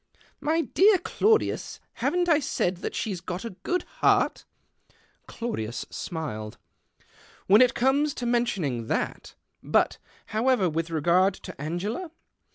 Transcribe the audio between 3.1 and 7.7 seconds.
got a good heart?" Claudius smiled." "When